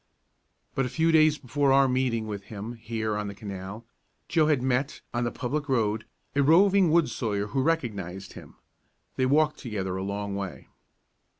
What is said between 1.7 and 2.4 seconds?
our meeting